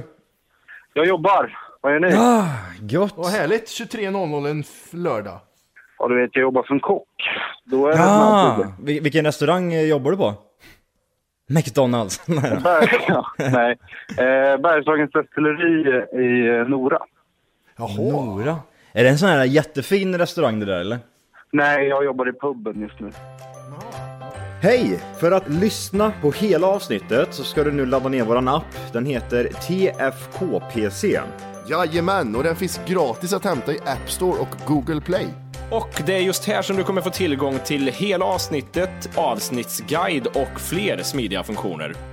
[0.93, 1.57] Jag jobbar.
[1.81, 2.13] Vad gör ni?
[2.17, 2.45] Ah,
[2.79, 3.13] gott.
[3.17, 3.65] Vad härligt.
[3.65, 5.39] 23.00 en f- lördag.
[5.99, 7.07] Ja, du vet, jag jobbar som kock.
[7.65, 8.79] Då är det Ja, snabbt.
[8.79, 10.33] vil- vilken restaurang eh, jobbar du på?
[11.49, 12.21] McDonalds?
[12.27, 12.59] Nej då.
[12.61, 13.71] Berg, ja, nej.
[14.09, 16.99] Eh, Bergslagens destilleri i eh, Nora.
[17.77, 17.89] Jaha.
[17.97, 18.57] Nora.
[18.95, 20.99] Är det en sån här jättefin restaurang det där eller?
[21.51, 23.11] Nej, jag jobbar i puben just nu.
[24.61, 24.99] Hej!
[25.19, 28.93] För att lyssna på hela avsnittet så ska du nu ladda ner våran app.
[28.93, 31.19] Den heter TFKPC.
[31.69, 35.27] Jajamän, och den finns gratis att hämta i App Store och Google Play.
[35.71, 40.59] Och det är just här som du kommer få tillgång till hela avsnittet, avsnittsguide och
[40.59, 42.12] fler smidiga funktioner.